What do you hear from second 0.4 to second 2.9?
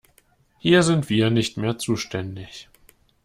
Hier sind wir nicht mehr zuständig.